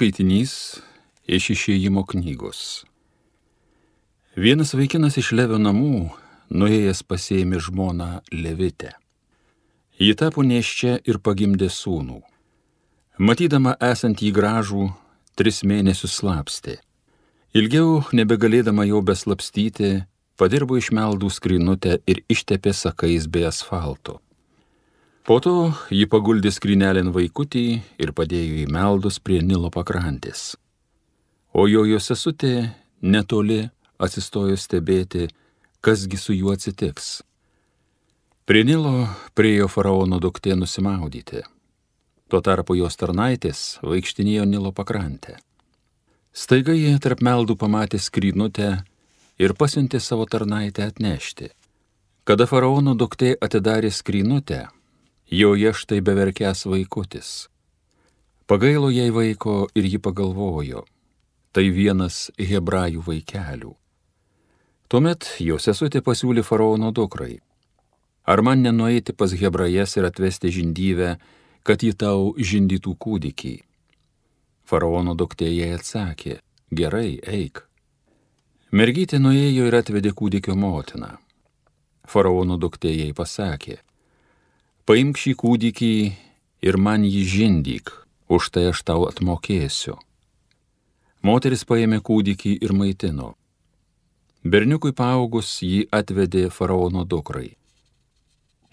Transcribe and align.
Skaitinys 0.00 0.80
iš 1.28 1.50
išėjimo 1.52 2.06
knygos. 2.08 2.86
Vienas 4.32 4.70
vaikinas 4.72 5.18
iš 5.20 5.34
Levio 5.36 5.58
namų, 5.60 6.06
nuėjęs 6.56 7.02
pasėmė 7.04 7.60
žmoną 7.60 8.06
Levitę. 8.32 8.94
Ji 10.00 10.14
tapo 10.16 10.40
neščia 10.40 10.94
ir 11.04 11.18
pagimdė 11.20 11.68
sūnų. 11.68 12.16
Matydama 13.20 13.76
esant 13.90 14.24
jį 14.24 14.32
gražų, 14.40 14.88
tris 15.36 15.60
mėnesius 15.68 16.16
slapstė. 16.22 16.78
Ilgiau 17.52 18.00
nebegalėdama 18.16 18.88
jo 18.88 19.04
beslapstyti, 19.04 20.06
padirbo 20.40 20.80
išmeldų 20.80 21.28
skrinutę 21.28 22.00
ir 22.08 22.24
ištepė 22.32 22.72
sakais 22.72 23.28
bei 23.28 23.44
asfaltu. 23.52 24.16
Po 25.30 25.36
to 25.38 25.68
ji 25.94 26.08
paguldė 26.10 26.50
skrynelin 26.50 27.12
vaikutį 27.14 27.60
ir 28.02 28.10
padėjo 28.18 28.64
į 28.64 28.70
meldus 28.74 29.20
prie 29.22 29.36
Nilo 29.46 29.68
pakrantės. 29.70 30.56
O 31.54 31.68
jo 31.70 31.84
jo 31.86 32.00
sesutė 32.02 32.72
netoli 32.98 33.60
atsistojo 34.02 34.56
stebėti, 34.58 35.28
kasgi 35.86 36.18
su 36.18 36.34
juo 36.34 36.56
atsitiks. 36.58 37.20
Prie 38.42 38.64
Nilo 38.66 39.04
priejo 39.38 39.68
faraono 39.70 40.18
duktė 40.18 40.56
nusimaudyti. 40.58 41.44
Tuo 42.26 42.42
tarpu 42.42 42.74
jos 42.80 42.98
tarnaitės 42.98 43.62
vaikštinėjo 43.86 44.48
Nilo 44.50 44.74
pakrantę. 44.74 45.36
Staiga 46.34 46.74
jie 46.74 46.96
tarp 46.98 47.22
meldų 47.22 47.54
pamatė 47.54 48.02
skrynutę 48.02 48.72
ir 49.38 49.54
pasiuntė 49.54 50.02
savo 50.02 50.26
tarnaitę 50.26 50.90
atnešti. 50.90 51.52
Kada 52.26 52.50
faraono 52.50 52.98
duktė 52.98 53.36
atidarė 53.38 53.94
skrynutę, 53.94 54.66
joje 55.30 55.72
štai 55.72 56.00
beverkęs 56.00 56.66
vaikutis. 56.66 57.48
Pagailo 58.46 58.90
jai 58.90 59.10
vaiko 59.14 59.68
ir 59.74 59.84
ji 59.86 59.98
pagalvojo, 60.02 60.82
tai 61.54 61.70
vienas 61.70 62.32
hebrajų 62.34 63.04
vaikelių. 63.06 63.70
Tuomet 64.90 65.28
jos 65.38 65.68
sesutė 65.68 66.02
pasiūlė 66.02 66.42
faraono 66.42 66.90
dukrai. 66.90 67.38
Ar 68.26 68.42
man 68.42 68.62
nenueiti 68.66 69.14
pas 69.14 69.30
hebrajas 69.30 69.94
ir 69.96 70.08
atvesti 70.08 70.50
žindyvę, 70.50 71.12
kad 71.62 71.82
ji 71.82 71.94
tau 71.94 72.34
žindytų 72.34 72.96
kūdikį? 72.98 73.54
Faraono 74.66 75.14
duktė 75.14 75.46
jai 75.46 75.76
atsakė, 75.78 76.40
gerai, 76.74 77.20
eik. 77.22 77.62
Mergytė 78.74 79.22
nuėjo 79.22 79.70
ir 79.70 79.78
atvedė 79.78 80.10
kūdikio 80.10 80.58
motiną. 80.58 81.12
Faraono 82.10 82.58
duktė 82.58 82.90
jai 82.90 83.14
pasakė, 83.14 83.78
paimk 84.90 85.20
šį 85.22 85.32
kūdikį 85.38 85.94
ir 86.66 86.76
man 86.82 87.04
jį 87.06 87.20
žindyk, 87.32 87.92
už 88.26 88.48
tai 88.50 88.64
aš 88.72 88.80
tau 88.82 89.04
atmokėsiu. 89.06 89.94
Moteris 91.22 91.62
paėmė 91.68 92.00
kūdikį 92.02 92.56
ir 92.66 92.74
maitino. 92.74 93.28
Berniukui 94.42 94.90
paaugus 94.90 95.52
jį 95.62 95.84
atvedė 95.94 96.48
faraono 96.50 97.04
dukrai. 97.06 97.52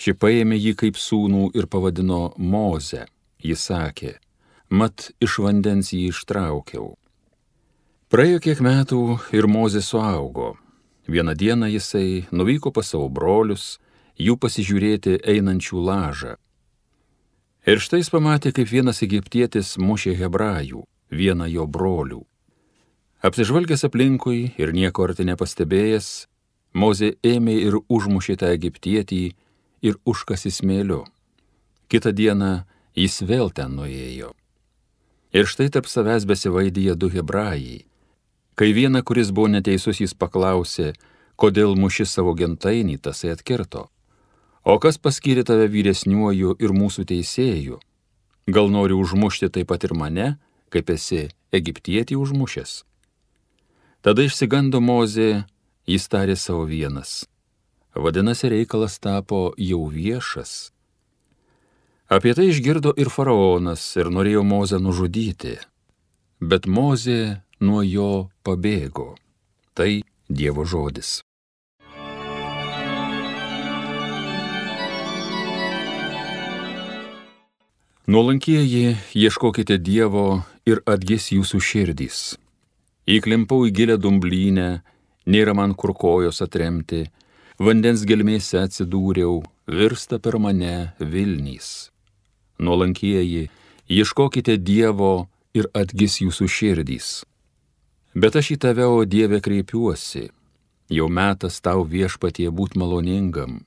Ši 0.02 0.18
paėmė 0.18 0.58
jį 0.58 0.74
kaip 0.82 0.98
sūnų 0.98 1.52
ir 1.54 1.70
pavadino 1.70 2.34
Moze. 2.42 3.06
Jis 3.38 3.70
sakė, 3.70 4.18
mat 4.74 5.12
iš 5.22 5.38
vandens 5.46 5.94
jį 5.94 6.08
ištraukiau. 6.16 6.96
Praėjo 8.10 8.42
kiek 8.42 8.66
metų 8.66 9.20
ir 9.38 9.46
Mozė 9.46 9.86
suaugo. 9.86 10.56
Vieną 11.06 11.38
dieną 11.38 11.70
jisai 11.78 12.26
nuvyko 12.34 12.74
pas 12.74 12.90
savo 12.90 13.06
brolius, 13.06 13.76
jų 14.18 14.38
pasižiūrėti 14.42 15.20
einančių 15.24 15.82
lažą. 15.82 16.38
Ir 17.68 17.84
štai 17.84 18.00
jis 18.02 18.10
pamatė, 18.14 18.54
kaip 18.56 18.70
vienas 18.72 19.04
egiptietis 19.04 19.76
mušė 19.78 20.16
hebrajų, 20.22 20.86
vieną 21.12 21.50
jo 21.52 21.68
brolių. 21.68 22.24
Apsižvalgęs 23.28 23.84
aplinkui 23.88 24.54
ir 24.58 24.74
nieko 24.74 25.08
arti 25.08 25.26
nepastebėjęs, 25.28 26.28
Mozė 26.78 27.16
ėmė 27.26 27.56
ir 27.66 27.78
užmušė 27.90 28.36
tą 28.42 28.52
egiptietį 28.54 29.22
ir 29.88 29.96
užkasi 30.06 30.52
smėliu. 30.54 31.06
Kitą 31.90 32.12
dieną 32.12 32.68
jis 32.94 33.22
vėl 33.24 33.50
ten 33.50 33.74
nuėjo. 33.80 34.34
Ir 35.34 35.50
štai 35.50 35.70
tarp 35.74 35.88
savęs 35.90 36.28
besivaidyje 36.30 36.96
du 36.96 37.10
hebrajai. 37.10 37.86
Kai 38.58 38.70
vieną, 38.74 39.02
kuris 39.02 39.32
buvo 39.32 39.50
neteisus, 39.54 40.02
jis 40.02 40.14
paklausė, 40.14 40.94
kodėl 41.36 41.76
muši 41.78 42.06
savo 42.06 42.34
gentainį, 42.38 42.98
tasai 42.98 43.34
atkirto. 43.36 43.88
O 44.68 44.74
kas 44.84 44.98
paskyrė 45.00 45.46
tave 45.48 45.70
vyresniuoju 45.72 46.58
ir 46.60 46.74
mūsų 46.76 47.06
teisėju? 47.08 47.78
Gal 48.52 48.68
nori 48.68 48.98
užmušti 49.00 49.48
taip 49.56 49.70
pat 49.72 49.86
ir 49.88 49.94
mane, 49.96 50.26
kaip 50.76 50.92
esi 50.92 51.30
egiptietį 51.56 52.18
užmušęs? 52.20 52.74
Tada 54.04 54.26
išsigando 54.28 54.82
Mozė, 54.84 55.46
jis 55.88 56.08
tarė 56.12 56.36
savo 56.36 56.66
vienas. 56.68 57.24
Vadinasi, 57.96 58.52
reikalas 58.52 59.00
tapo 59.00 59.54
jau 59.56 59.86
viešas. 59.88 60.74
Apie 62.12 62.36
tai 62.36 62.50
išgirdo 62.52 62.92
ir 63.00 63.08
faraonas 63.12 63.84
ir 63.96 64.12
norėjo 64.12 64.44
Mozę 64.44 64.82
nužudyti, 64.84 65.56
bet 66.44 66.68
Mozė 66.68 67.40
nuo 67.64 67.84
jo 67.88 68.28
pabėgo. 68.44 69.16
Tai 69.80 70.04
Dievo 70.28 70.68
žodis. 70.68 71.22
Nuolankieji, 78.08 78.96
ieškokite 79.20 79.76
Dievo 79.84 80.46
ir 80.64 80.80
atgis 80.88 81.26
jūsų 81.34 81.60
širdys. 81.60 82.20
Įklimpau 83.04 83.66
į 83.68 83.74
gilę 83.76 83.98
dumblynę, 84.00 84.68
nėra 85.28 85.52
man 85.52 85.74
kur 85.76 85.92
kojos 85.92 86.40
atremti, 86.46 87.02
vandens 87.60 88.06
gelmėse 88.08 88.64
atsidūriau, 88.64 89.44
virsta 89.68 90.22
per 90.24 90.40
mane 90.40 90.96
Vilnys. 91.04 91.92
Nuolankieji, 92.64 93.50
ieškokite 93.92 94.56
Dievo 94.56 95.28
ir 95.52 95.68
atgis 95.76 96.22
jūsų 96.24 96.48
širdys. 96.48 97.14
Bet 98.16 98.40
aš 98.40 98.56
į 98.56 98.62
tave, 98.70 98.88
o 98.88 99.04
Dieve, 99.04 99.44
kreipiuosi. 99.44 100.30
Jau 100.88 101.12
metas 101.12 101.60
tau 101.60 101.84
viešpatie 101.84 102.48
būt 102.56 102.80
maloningam. 102.80 103.66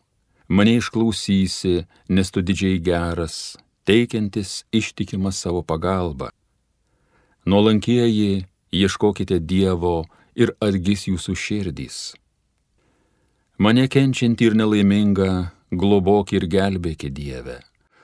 Mane 0.48 0.80
išklausysi, 0.80 1.82
nes 2.08 2.32
tu 2.32 2.40
didžiai 2.40 2.80
geras, 2.80 3.60
teikiantis 3.84 4.64
ištikimą 4.72 5.32
savo 5.32 5.62
pagalbą. 5.62 6.28
Nuolankieji, 7.46 8.46
ieškokite 8.72 9.40
Dievo 9.40 10.04
ir 10.36 10.52
atgis 10.60 11.06
jūsų 11.08 11.34
širdys. 11.36 11.98
Mane 13.60 13.88
kenčiantį 13.92 14.50
ir 14.50 14.54
nelaimingą, 14.56 15.32
globok 15.70 16.32
ir 16.32 16.46
gelbėki 16.48 17.10
Dieve. 17.12 17.60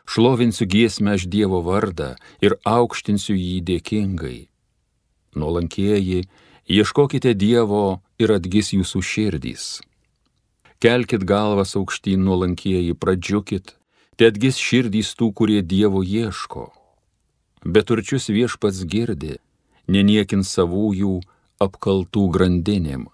Šlovinsiu 0.07 0.67
giesmę 0.69 1.17
aš 1.17 1.27
Dievo 1.33 1.63
vardą 1.67 2.15
ir 2.45 2.57
aukštinsiu 2.65 3.35
jį 3.35 3.61
dėkingai. 3.71 4.47
Nuolankieji, 5.37 6.27
ieškokite 6.71 7.35
Dievo 7.35 8.01
ir 8.23 8.33
atgis 8.37 8.73
jūsų 8.77 9.03
širdys. 9.03 9.65
Kelkit 10.81 11.25
galvas 11.25 11.75
aukštyn 11.77 12.21
nuolankieji, 12.21 12.95
pradžiukit, 12.95 13.75
te 14.16 14.31
atgis 14.31 14.60
širdys 14.60 15.15
tų, 15.19 15.31
kurie 15.37 15.60
Dievo 15.62 16.03
ieško. 16.03 16.71
Bet 17.65 17.88
turčius 17.91 18.28
viešpats 18.32 18.84
girdi, 18.88 19.37
neniekins 19.88 20.53
savųjų 20.56 21.21
apkaltų 21.62 22.27
grandinėm. 22.37 23.06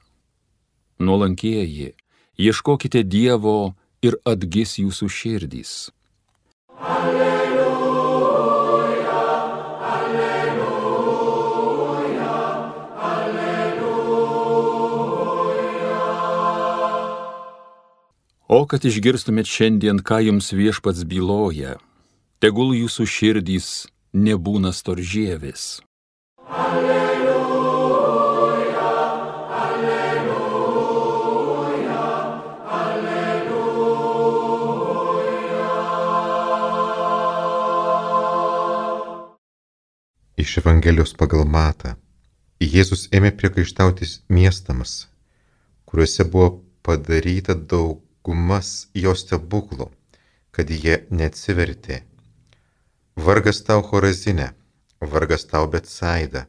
Nuolankieji, 1.03 1.93
ieškokite 2.39 3.03
Dievo 3.03 3.75
ir 4.03 4.19
atgis 4.25 4.79
jūsų 4.83 5.11
širdys. 5.19 5.77
Alleluja. 6.79 7.42
O 18.51 18.67
kad 18.67 18.85
išgirstumėt 18.85 19.47
šiandien, 19.47 20.03
ką 20.03 20.19
jums 20.27 20.53
viešpats 20.53 21.05
byloja, 21.07 21.79
tegul 22.43 22.75
jūsų 22.75 23.07
širdys 23.07 23.87
nebūna 24.13 24.73
storžėvis. 24.75 25.81
Alleluja, 26.51 27.23
alleluja, 29.63 30.43
alleluja. 32.83 34.03
Iš 40.37 40.59
Evangelijos 40.65 41.15
pagal 41.15 41.47
Matą 41.47 41.97
Jėzus 42.63 43.09
ėmė 43.11 43.33
priekaištautis 43.39 44.21
miestams, 44.31 45.09
kuriuose 45.87 46.25
buvo 46.31 46.63
padaryta 46.87 47.55
daug 47.55 48.02
gumas 48.25 48.89
jo 48.95 49.15
stebuklų, 49.19 49.89
kad 50.55 50.71
jie 50.71 51.03
neatsivertė. 51.11 52.03
Vargas 53.17 53.63
tau 53.67 53.83
horazinė, 53.85 54.53
vargas 55.01 55.45
tau 55.51 55.67
Betsaida. 55.69 56.47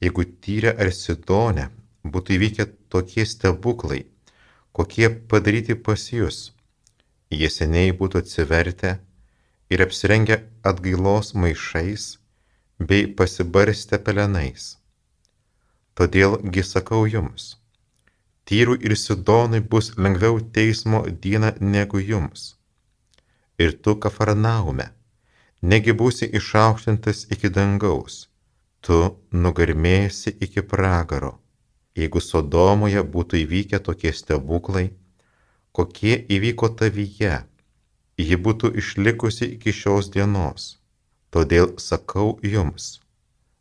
Jeigu 0.00 0.24
tyrė 0.44 0.74
ar 0.80 0.90
Sidonė 0.96 1.68
būtų 2.04 2.36
įvykę 2.36 2.66
tokie 2.92 3.26
stebuklai, 3.28 4.06
kokie 4.72 5.08
padaryti 5.30 5.76
pas 5.76 6.06
jūs, 6.12 6.50
jie 7.30 7.50
seniai 7.52 7.92
būtų 7.96 8.24
atsivertę 8.24 8.96
ir 9.70 9.84
apsirengę 9.84 10.40
atgailos 10.64 11.34
maišais 11.34 12.16
bei 12.80 13.06
pasibarstę 13.06 14.00
pelenais. 14.02 14.76
Todėlgi 15.94 16.64
sakau 16.64 17.04
jums, 17.06 17.59
tyrų 18.50 18.80
ir 18.86 18.96
Sidonui 18.98 19.62
bus 19.74 19.92
lengviau 19.96 20.40
teismo 20.56 21.04
dieną 21.26 21.54
negu 21.60 22.02
jums. 22.02 22.56
Ir 23.62 23.76
tu, 23.82 23.94
Kafarnaume, 24.02 24.90
negi 25.62 25.94
būsi 26.02 26.28
išaukštintas 26.40 27.28
iki 27.36 27.52
dangaus 27.54 28.24
tu 28.80 28.98
nugarmėsi 29.32 30.32
iki 30.46 30.64
pragaro. 30.72 31.36
Jeigu 31.98 32.20
Sodomoje 32.24 33.02
būtų 33.14 33.40
įvykę 33.44 33.80
tokie 33.86 34.12
stebuklai, 34.16 34.90
kokie 35.76 36.14
įvyko 36.36 36.70
tavyje, 36.80 37.40
ji 38.16 38.36
būtų 38.46 38.72
išlikusi 38.82 39.50
iki 39.56 39.74
šios 39.80 40.10
dienos. 40.14 40.76
Todėl 41.30 41.74
sakau 41.78 42.38
jums, 42.42 43.00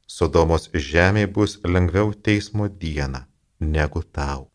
Sodomos 0.09 0.69
žemė 0.73 1.27
bus 1.27 1.59
lengviau 1.63 2.13
teismo 2.13 2.69
dieną 2.69 3.25
negu 3.59 4.01
tau. 4.03 4.47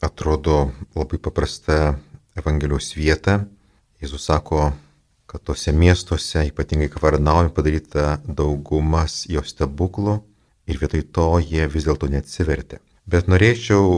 Atrodo 0.00 0.72
labai 0.94 1.18
paprasta 1.18 1.96
Evangelijos 2.36 2.90
vietą. 2.96 3.38
Jėzus 3.96 4.26
sako, 4.28 4.72
kad 5.26 5.40
tose 5.48 5.72
miestuose, 5.72 6.42
ypatingai 6.50 6.90
Kavarnaujame, 6.92 7.52
padaryta 7.56 8.18
daugumas 8.28 9.24
jo 9.32 9.40
stebuklų 9.40 10.18
ir 10.68 10.80
vietoj 10.82 11.06
to 11.16 11.26
jie 11.40 11.64
vis 11.72 11.88
dėlto 11.88 12.10
neatsivertė. 12.12 12.82
Bet 13.08 13.30
norėčiau 13.30 13.88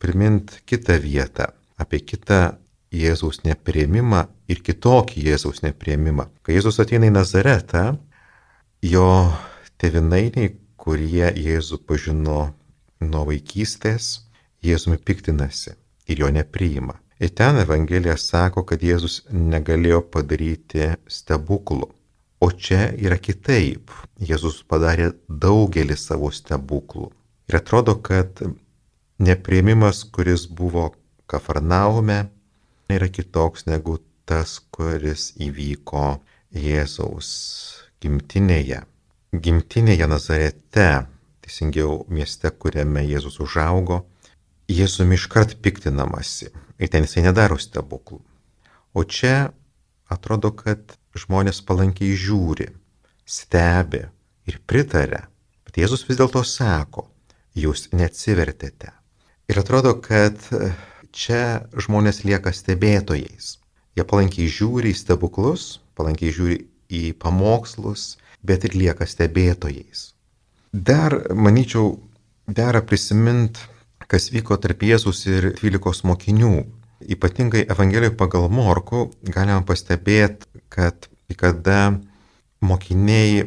priminti 0.00 0.62
kitą 0.64 0.96
vietą, 1.02 1.50
apie 1.76 2.00
kitą 2.00 2.56
Jėzaus 2.92 3.42
neprieimimą 3.44 4.24
ir 4.52 4.64
kitokį 4.64 5.28
Jėzaus 5.28 5.62
neprieimimą. 5.64 6.28
Kai 6.44 6.56
Jėzus 6.56 6.80
ateina 6.80 7.08
į 7.08 7.14
Nazaretą, 7.18 7.84
jo 8.84 9.06
tevinainiai, 9.80 10.54
kurie 10.80 11.28
Jėzų 11.28 11.82
pažino 11.86 12.52
nuo 13.04 13.24
vaikystės, 13.28 14.22
Jėzumi 14.62 14.98
piktinasi 14.98 15.74
ir 16.08 16.22
jo 16.22 16.30
nepriima. 16.30 16.98
Ir 17.22 17.30
ten 17.38 17.58
Evangelija 17.62 18.16
sako, 18.18 18.64
kad 18.66 18.82
Jėzus 18.82 19.20
negalėjo 19.30 20.00
padaryti 20.14 20.92
stebuklų. 21.06 21.88
O 22.42 22.48
čia 22.50 22.88
yra 22.98 23.18
kitaip. 23.22 23.92
Jėzus 24.18 24.62
padarė 24.66 25.12
daugelį 25.28 25.96
savo 25.98 26.32
stebuklų. 26.34 27.12
Ir 27.50 27.58
atrodo, 27.60 27.94
kad 28.02 28.42
neprieimimas, 29.22 30.02
kuris 30.10 30.48
buvo 30.50 30.90
Kafarnaume, 31.30 32.18
yra 32.90 33.08
kitoks 33.08 33.68
negu 33.70 34.00
tas, 34.26 34.58
kuris 34.74 35.30
įvyko 35.38 36.18
Jėzaus 36.58 37.28
gimtinėje. 38.02 38.82
Gimtinėje 39.32 40.08
Nazarete, 40.10 40.88
teisingiau 41.46 42.02
mieste, 42.10 42.50
kuriame 42.50 43.06
Jėzus 43.06 43.38
užaugo, 43.40 44.02
Jėzumi 44.70 45.18
iškart 45.18 45.56
piktinamasi 45.62 46.50
ir 46.78 46.90
ten 46.92 47.06
jisai 47.06 47.24
nedaro 47.26 47.58
stebuklų. 47.58 48.20
O 48.94 49.04
čia 49.04 49.52
atrodo, 50.12 50.52
kad 50.54 50.96
žmonės 51.16 51.62
palankiai 51.66 52.14
žiūri, 52.18 52.68
stebi 53.26 54.04
ir 54.48 54.58
pritarė. 54.66 55.24
Bet 55.66 55.80
Jėzus 55.80 56.04
vis 56.08 56.18
dėlto 56.20 56.44
sako, 56.46 57.08
jūs 57.56 57.90
neatsivertėte. 57.96 58.92
Ir 59.50 59.60
atrodo, 59.60 59.96
kad 60.00 60.38
čia 61.12 61.66
žmonės 61.74 62.22
lieka 62.24 62.52
stebėtojais. 62.54 63.56
Jie 63.96 64.04
palankiai 64.08 64.48
žiūri 64.48 64.92
į 64.92 65.00
stebuklus, 65.00 65.80
palankiai 65.98 66.32
žiūri 66.32 66.58
į 66.92 67.02
pamokslus, 67.20 68.16
bet 68.42 68.64
ir 68.68 68.76
lieka 68.76 69.08
stebėtojais. 69.08 70.12
Dar, 70.72 71.18
manyčiau, 71.36 71.98
dera 72.48 72.80
prisiminti 72.80 73.71
kas 74.12 74.28
vyko 74.28 74.58
tarp 74.60 74.82
Jėzus 74.84 75.24
ir 75.30 75.54
12 75.56 76.04
mokinių. 76.04 76.52
Ypatingai 77.14 77.64
Evangelijoje 77.72 78.12
pagal 78.20 78.50
Morku 78.52 79.06
galima 79.24 79.62
pastebėti, 79.64 80.46
kad 80.68 81.08
kada 81.40 81.96
mokiniai 82.60 83.46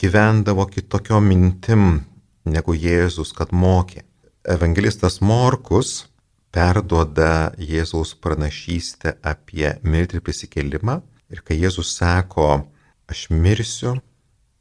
gyvendavo 0.00 0.64
kitokio 0.72 1.20
mintim 1.20 2.00
negu 2.48 2.72
Jėzus, 2.72 3.34
kad 3.36 3.52
mokė. 3.52 4.06
Evangelistas 4.48 5.20
Morkus 5.20 6.08
perduoda 6.56 7.52
Jėzaus 7.60 8.16
pranašystę 8.16 9.18
apie 9.22 9.76
mirtį 9.84 10.18
ir 10.18 10.24
prisikėlimą. 10.24 11.02
Ir 11.28 11.44
kai 11.44 11.60
Jėzus 11.60 11.92
sako, 12.00 12.64
aš 13.12 13.28
mirsiu, 13.30 13.98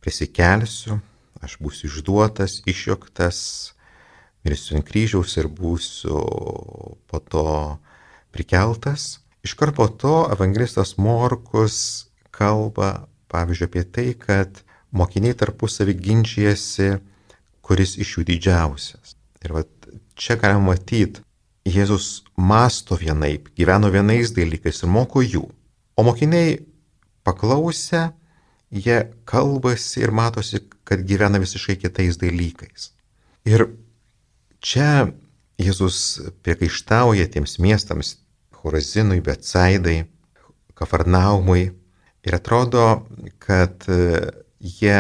prisikelsiu, 0.03 0.99
aš 1.39 1.55
būsiu 1.63 1.87
išduotas, 1.87 2.59
išjoktas, 2.67 3.39
mirsiu 4.45 4.77
ant 4.79 4.87
kryžiaus 4.87 5.37
ir 5.37 5.49
būsiu 5.51 6.21
po 7.09 7.21
to 7.31 7.45
prikeltas. 8.33 9.19
Iškart 9.45 9.75
po 9.77 9.87
to 9.89 10.27
evangelistas 10.33 10.95
Morkus 11.01 12.07
kalba, 12.33 13.07
pavyzdžiui, 13.31 13.69
apie 13.69 13.83
tai, 13.85 14.07
kad 14.17 14.61
mokiniai 14.93 15.37
tarpusavį 15.37 15.97
ginčijasi, 16.05 16.93
kuris 17.65 17.97
iš 18.01 18.17
jų 18.17 18.27
didžiausias. 18.29 19.15
Ir 19.41 19.55
va, 19.57 19.65
čia 20.15 20.37
galima 20.39 20.73
matyti, 20.73 21.23
Jėzus 21.61 22.23
masto 22.41 22.95
vienaip, 22.97 23.51
gyveno 23.53 23.91
vienais 23.93 24.31
dalykais 24.33 24.81
ir 24.81 24.89
moko 24.89 25.21
jų. 25.21 25.43
O 25.93 26.01
mokiniai 26.01 26.55
paklausę, 27.21 28.07
jie 28.73 28.97
kalbasi 29.29 30.01
ir 30.01 30.09
matosi, 30.09 30.63
kad 30.83 31.03
gyvena 31.05 31.37
visiškai 31.37 31.77
kitais 31.83 32.17
dalykais. 32.17 32.89
Ir 33.45 33.67
Čia 34.61 35.09
Jėzus 35.61 35.97
priekaištauja 36.45 37.25
tiems 37.33 37.57
miestams 37.61 38.15
Horazinui, 38.61 39.21
Betsaidai, 39.25 40.05
Kafarnaumui 40.77 41.63
ir 42.25 42.37
atrodo, 42.37 43.07
kad 43.41 43.87
e, 43.89 44.21
jie 44.61 44.97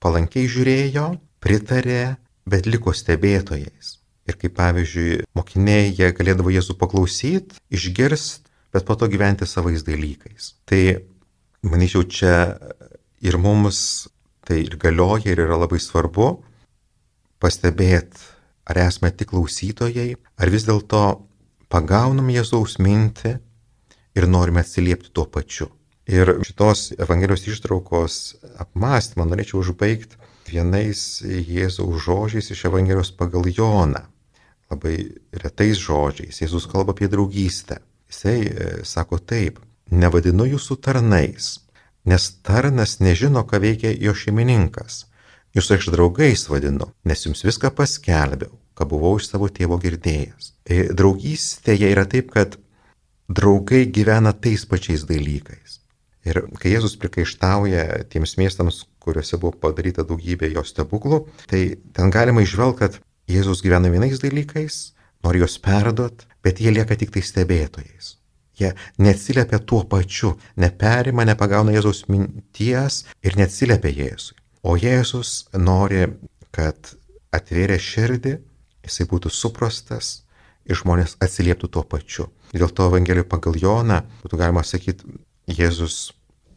palankiai 0.00 0.48
žiūrėjo, 0.48 1.06
pritarė, 1.44 2.16
bet 2.48 2.68
liko 2.68 2.94
stebėtojais. 2.96 3.98
Ir 4.28 4.38
kaip 4.40 4.56
pavyzdžiui, 4.56 5.22
mokiniai 5.36 5.92
jie 5.92 6.08
galėdavo 6.16 6.52
Jėzų 6.54 6.78
paklausyti, 6.80 7.60
išgirst, 7.68 8.48
bet 8.72 8.88
po 8.88 8.96
to 8.96 9.08
gyventi 9.12 9.48
savais 9.48 9.84
dalykais. 9.84 10.54
Tai, 10.64 10.82
manyčiau, 11.68 12.08
čia 12.08 12.36
ir 13.20 13.36
mums 13.36 14.08
tai 14.48 14.64
ir 14.64 14.80
galioja 14.80 15.32
ir 15.32 15.44
yra 15.44 15.60
labai 15.60 15.80
svarbu 15.82 16.32
pastebėti 17.42 18.31
Ar 18.68 18.78
esame 18.78 19.10
tik 19.10 19.32
klausytojai, 19.32 20.14
ar 20.38 20.50
vis 20.52 20.66
dėlto 20.68 21.02
pagaunam 21.72 22.30
Jėzaus 22.30 22.78
mintį 22.78 23.36
ir 24.18 24.28
norime 24.30 24.62
atsiliepti 24.62 25.10
tuo 25.10 25.26
pačiu. 25.26 25.70
Ir 26.06 26.30
šitos 26.46 26.92
Evangelijos 26.98 27.46
ištraukos 27.48 28.18
apmąstymą 28.62 29.26
norėčiau 29.30 29.62
užbaigti 29.62 30.18
vienais 30.50 31.22
Jėzaus 31.24 32.02
žodžiais 32.06 32.50
iš 32.54 32.64
Evangelijos 32.70 33.12
pagal 33.18 33.46
Joną. 33.50 34.04
Labai 34.70 34.96
retais 35.42 35.78
žodžiais. 35.78 36.42
Jėzus 36.42 36.68
kalba 36.70 36.94
apie 36.94 37.10
draugystę. 37.10 37.80
Jisai 38.10 38.38
e, 38.46 38.70
sako 38.88 39.18
taip, 39.18 39.58
nevadinu 39.90 40.46
jūsų 40.52 40.78
tarnais, 40.84 41.54
nes 42.08 42.28
tarnas 42.44 42.98
nežino, 43.00 43.44
ką 43.48 43.60
veikia 43.62 43.92
jo 43.96 44.14
šeimininkas 44.16 45.06
Jūs 45.52 45.68
aš 45.74 45.90
draugais 45.92 46.46
vadinu, 46.48 46.88
nes 47.04 47.26
jums 47.26 47.44
viską 47.44 47.74
paskelbiau, 47.76 48.54
ką 48.72 48.86
buvau 48.88 49.18
iš 49.20 49.28
savo 49.28 49.50
tėvo 49.52 49.76
girdėjęs. 49.82 50.54
E, 50.64 50.86
draugystėje 50.96 51.90
yra 51.92 52.06
taip, 52.08 52.30
kad 52.32 52.56
draugai 53.28 53.84
gyvena 53.84 54.32
tais 54.32 54.64
pačiais 54.68 55.04
dalykais. 55.08 55.82
Ir 56.24 56.40
kai 56.56 56.72
Jėzus 56.72 56.96
prikaištauja 57.02 58.06
tiems 58.08 58.36
miestams, 58.40 58.84
kuriuose 59.02 59.36
buvo 59.42 59.52
padaryta 59.60 60.06
daugybė 60.08 60.52
jo 60.54 60.64
stebuklų, 60.64 61.24
tai 61.50 61.62
ten 61.92 62.12
galima 62.14 62.44
išvelgti, 62.46 62.78
kad 62.80 63.00
Jėzus 63.28 63.60
gyvena 63.64 63.90
vienais 63.92 64.22
dalykais, 64.22 64.82
nori 65.26 65.42
juos 65.42 65.58
perduot, 65.60 66.24
bet 66.42 66.64
jie 66.64 66.72
lieka 66.72 66.96
tik 66.96 67.12
tai 67.12 67.24
stebėtojais. 67.26 68.16
Jie 68.56 68.72
neatsiliepia 69.02 69.60
tuo 69.66 69.82
pačiu, 69.88 70.36
neperima, 70.56 71.26
nepagauna 71.28 71.74
Jėzaus 71.76 72.06
minties 72.08 73.02
ir 73.20 73.36
neatsiliepia 73.36 73.92
Jėzui. 73.92 74.41
O 74.62 74.76
Jėzus 74.78 75.48
nori, 75.58 76.06
kad 76.54 76.94
atvėrė 77.34 77.80
širdį, 77.82 78.36
jisai 78.86 79.06
būtų 79.10 79.32
suprastas 79.34 80.22
ir 80.68 80.78
žmonės 80.78 81.16
atsilieptų 81.22 81.70
tuo 81.74 81.82
pačiu. 81.82 82.28
Dėl 82.54 82.70
to 82.70 82.86
Evangelijų 82.86 83.26
pagal 83.26 83.58
Joną, 83.58 84.02
būtų 84.22 84.38
galima 84.38 84.62
sakyti, 84.62 85.18
Jėzus 85.50 86.12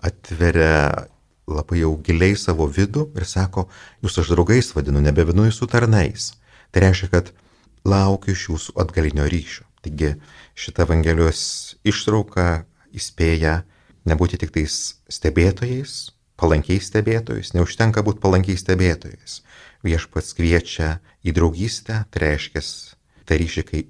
atveria 0.05 1.07
labai 1.49 1.81
jau 1.81 1.95
giliai 2.05 2.35
savo 2.37 2.67
vidų 2.69 3.07
ir 3.17 3.25
sako, 3.25 3.67
jūs 4.05 4.19
aš 4.21 4.33
draugais 4.33 4.71
vadinu, 4.75 5.01
nebevinu 5.01 5.47
jūsų 5.47 5.69
tarnais. 5.71 6.33
Tai 6.73 6.85
reiškia, 6.85 7.09
kad 7.13 7.31
laukiu 7.85 8.33
iš 8.33 8.49
jūsų 8.49 8.75
atgalinio 8.81 9.25
ryšio. 9.29 9.65
Taigi 9.85 10.15
šitą 10.57 10.85
Evangelijos 10.85 11.41
ištrauką 11.85 12.65
įspėja 12.97 13.63
nebūti 14.09 14.39
tik 14.41 14.53
tais 14.53 14.97
stebėtojais, 15.09 16.14
palankiais 16.39 16.89
stebėtojais, 16.89 17.53
neužtenka 17.55 18.03
būti 18.05 18.21
palankiais 18.23 18.63
stebėtojais. 18.63 19.41
Viešpats 19.85 20.33
kviečia 20.37 20.97
į 21.25 21.35
draugystę, 21.37 22.03
tai 22.11 22.23
reiškia 22.25 22.63
tą 23.25 23.37
ryšį, 23.41 23.63
kai 23.69 23.85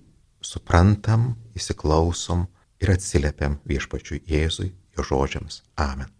suprantam, 0.46 1.34
įsiklausom 1.58 2.46
ir 2.84 2.92
atsiliepiam 2.96 3.60
viešpačiui 3.66 4.24
Jėzui, 4.30 4.74
jo 4.98 5.08
žodžiams. 5.08 5.64
Amen. 5.80 6.12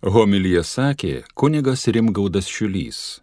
Homilyje 0.00 0.62
sakė 0.64 1.10
kunigas 1.36 1.84
Rimgaudas 1.92 2.48
Šiulys. 2.48 3.20